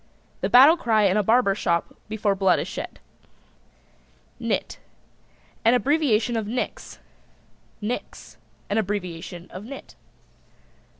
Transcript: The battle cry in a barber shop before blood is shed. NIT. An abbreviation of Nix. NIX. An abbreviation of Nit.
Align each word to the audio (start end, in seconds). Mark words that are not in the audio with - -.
The 0.39 0.49
battle 0.49 0.77
cry 0.77 1.03
in 1.03 1.15
a 1.15 1.21
barber 1.21 1.53
shop 1.53 1.93
before 2.09 2.33
blood 2.33 2.57
is 2.57 2.67
shed. 2.67 2.99
NIT. 4.39 4.79
An 5.63 5.75
abbreviation 5.75 6.35
of 6.35 6.47
Nix. 6.47 6.97
NIX. 7.81 8.37
An 8.67 8.79
abbreviation 8.79 9.45
of 9.51 9.63
Nit. 9.63 9.93